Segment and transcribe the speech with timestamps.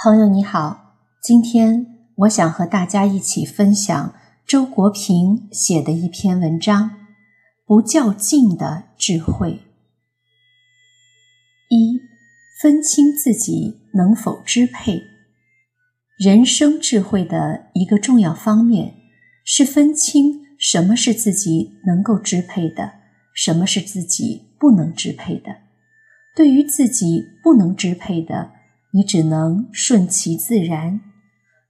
[0.00, 1.84] 朋友你好，今天
[2.18, 4.14] 我想和大家一起分享
[4.46, 6.90] 周国平写的一篇文章
[7.66, 9.48] 《不较劲的智慧》。
[11.68, 11.98] 一，
[12.62, 15.02] 分清自己能否支配。
[16.16, 18.94] 人生智慧的一个重要方面
[19.44, 22.92] 是分清什么是自己能够支配的，
[23.34, 25.56] 什么是自己不能支配的。
[26.36, 28.52] 对于自己不能支配的，
[28.98, 31.00] 你只能顺其自然。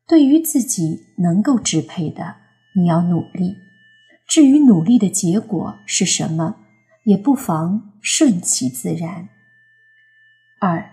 [0.06, 2.37] 对于自己能够支配的，
[2.74, 3.56] 你要努力。
[4.27, 6.56] 至于努力的结果是什么，
[7.04, 9.29] 也不妨顺其自然。
[10.59, 10.90] 二，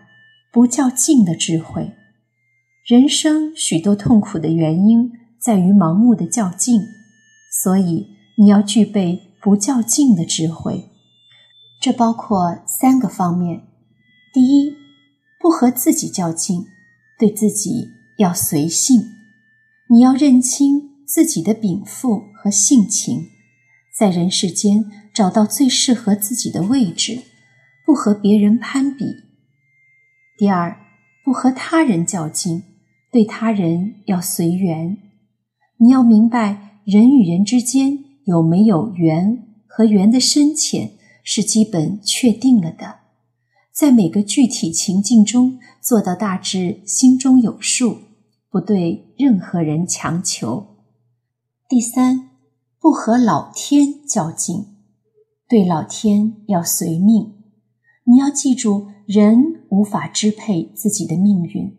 [0.51, 1.93] 不较劲的智慧。
[2.85, 6.81] 人生许多痛苦的原因在于盲目的较劲，
[7.63, 10.89] 所以你要具备不较劲的智慧。
[11.79, 13.61] 这包括三个方面：
[14.33, 14.73] 第一，
[15.45, 16.65] 不和自己较劲，
[17.19, 19.11] 对自己要随性。
[19.91, 23.27] 你要认清自己的禀赋和性情，
[23.95, 27.21] 在人世间找到最适合自己的位置，
[27.85, 29.05] 不和别人攀比。
[30.35, 30.79] 第二，
[31.23, 32.63] 不和他人较劲，
[33.11, 34.97] 对他人要随缘。
[35.77, 43.04] 你要明白，人与人之间有没有缘和缘的深浅是基本确定了的。
[43.75, 47.97] 在每个具体情境中做到大致心中有数，
[48.49, 50.77] 不对任何人强求。
[51.67, 52.29] 第三，
[52.79, 54.77] 不和老天较劲，
[55.49, 57.43] 对老天要随命。
[58.05, 61.77] 你要记住，人无法支配自己的命运，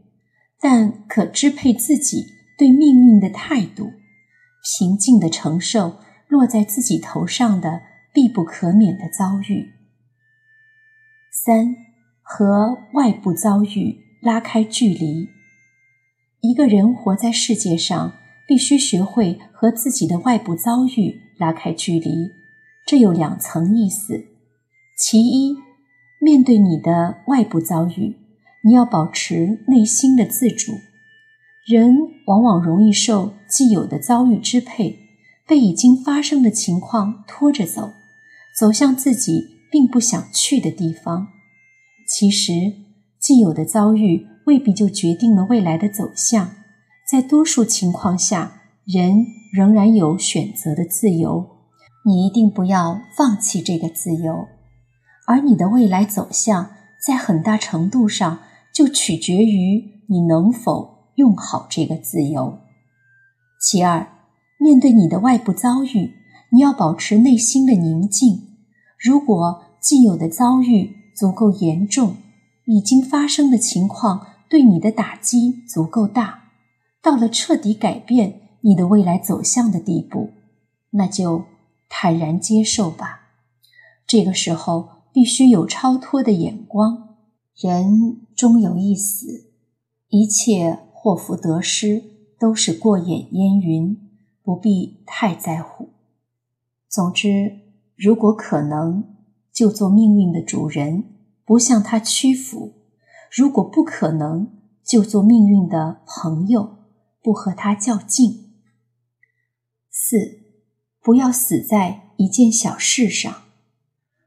[0.60, 2.26] 但可支配自己
[2.58, 3.92] 对命运的态度，
[4.78, 5.96] 平静的承受
[6.28, 7.80] 落在自己头上的
[8.12, 9.70] 必不可免的遭遇。
[11.32, 11.85] 三。
[12.28, 15.28] 和外部遭遇拉开距离。
[16.40, 18.14] 一个人活在世界上，
[18.48, 22.32] 必须学会和自己的外部遭遇拉开距离。
[22.84, 24.26] 这有两层意思：
[24.98, 25.56] 其一，
[26.20, 28.16] 面对你的外部遭遇，
[28.64, 30.72] 你要保持内心的自主。
[31.64, 34.98] 人往往容易受既有的遭遇支配，
[35.46, 37.92] 被已经发生的情况拖着走，
[38.52, 41.28] 走向自己并不想去的地方。
[42.06, 42.52] 其实，
[43.18, 46.52] 既有的遭遇未必就决定了未来的走向。
[47.10, 51.46] 在多数情况下，人仍然有选择的自由。
[52.04, 54.46] 你一定不要放弃这个自由，
[55.26, 56.70] 而你的未来走向，
[57.04, 58.38] 在很大程度上
[58.72, 62.58] 就取决于你能否用好这个自由。
[63.60, 64.06] 其二，
[64.60, 66.12] 面对你的外部遭遇，
[66.52, 68.56] 你要保持内心的宁静。
[69.04, 72.16] 如果既有的遭遇，足够严重，
[72.66, 76.50] 已经发生的情况对你的打击足够大，
[77.00, 80.32] 到了彻底改变你的未来走向的地步，
[80.90, 81.46] 那就
[81.88, 83.30] 坦然接受吧。
[84.06, 87.16] 这个时候必须有超脱的眼光。
[87.58, 89.50] 人终有一死，
[90.10, 92.04] 一切祸福得失
[92.38, 93.96] 都是过眼烟云，
[94.42, 95.88] 不必太在乎。
[96.86, 97.60] 总之，
[97.96, 99.15] 如果可能。
[99.56, 101.04] 就做命运的主人，
[101.46, 102.74] 不向他屈服；
[103.32, 104.52] 如果不可能，
[104.84, 106.76] 就做命运的朋友，
[107.22, 108.52] 不和他较劲。
[109.90, 110.40] 四，
[111.00, 113.44] 不要死在一件小事上。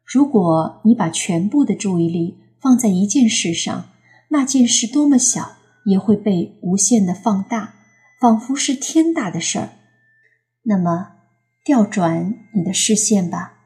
[0.03, 3.89] 如果你把全部的注意力放在一件事上，
[4.29, 7.75] 那件事多么小，也会被无限的放大，
[8.19, 9.69] 仿佛是天大的事儿。
[10.63, 11.11] 那么，
[11.63, 13.57] 调转你的视线吧。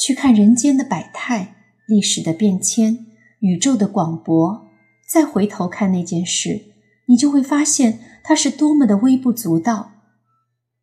[0.00, 1.56] 去看人间的百态、
[1.86, 3.06] 历史的变迁、
[3.40, 4.66] 宇宙的广博，
[5.06, 6.72] 再回头看那件事，
[7.06, 9.92] 你就会发现它是多么的微不足道。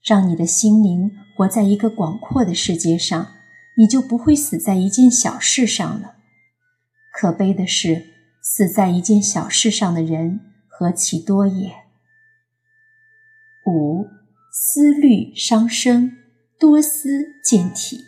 [0.03, 3.27] 让你的心灵活在一个广阔的世界上，
[3.75, 6.17] 你就不会死在一件小事上了。
[7.11, 8.05] 可悲的是，
[8.43, 11.73] 死在一件小事上的人何其多也。
[13.65, 14.07] 五
[14.53, 16.17] 思虑伤身，
[16.59, 18.06] 多思健体。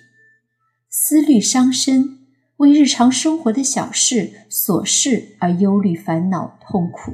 [0.91, 2.18] 思虑伤身，
[2.57, 7.13] 为日常生活的小事琐事而忧虑、烦恼、痛苦，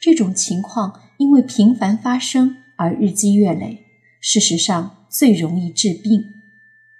[0.00, 3.84] 这种情况因为频繁发生而日积月累，
[4.20, 6.22] 事实上最容易治病。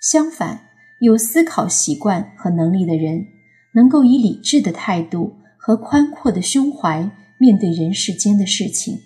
[0.01, 3.27] 相反，有思考习惯和能力的人，
[3.75, 8.99] 能够以理智的态度和宽阔的胸怀面对人世间的事情，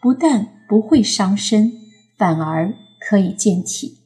[0.00, 1.72] 不但不会伤身，
[2.16, 3.99] 反而可以健体。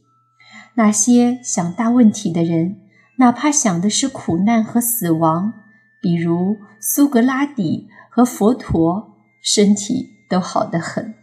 [0.76, 2.80] 那些想大问题的人，
[3.18, 5.52] 哪怕想的是苦难和死亡，
[6.02, 11.14] 比如苏格拉底和佛陀，身体都好得很。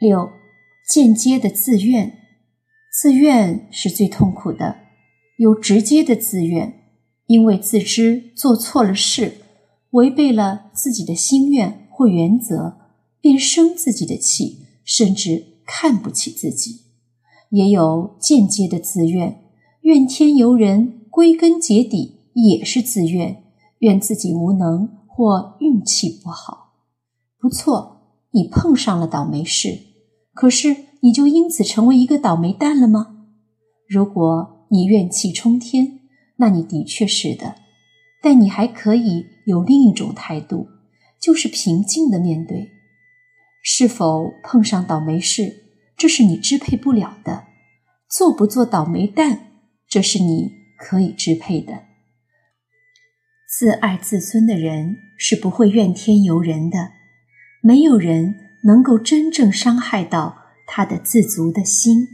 [0.00, 0.30] 六，
[0.88, 2.18] 间接的自怨，
[2.90, 4.76] 自怨是最痛苦的；
[5.36, 6.84] 有直接的自怨，
[7.26, 9.42] 因为自知做错了事，
[9.90, 12.78] 违背了自己的心愿或原则，
[13.20, 16.87] 便生自己的气，甚至看不起自己；
[17.50, 19.40] 也有间接的自怨，
[19.82, 23.44] 怨天尤人，归根结底也是自怨。
[23.80, 26.72] 怨自己无能或运气不好，
[27.38, 28.00] 不错，
[28.32, 29.78] 你碰上了倒霉事，
[30.34, 33.18] 可是你就因此成为一个倒霉蛋了吗？
[33.88, 36.00] 如果你怨气冲天，
[36.38, 37.54] 那你的确是的，
[38.20, 40.66] 但你还可以有另一种态度，
[41.20, 42.70] 就是平静的面对。
[43.62, 45.67] 是否碰上倒霉事，
[45.98, 47.48] 这是你支配不了的；
[48.08, 49.50] 做不做倒霉蛋，
[49.88, 51.86] 这是你可以支配的。
[53.50, 56.92] 自爱自尊的人是不会怨天尤人的，
[57.60, 62.06] 没有人能够真正伤害到他的自足的心。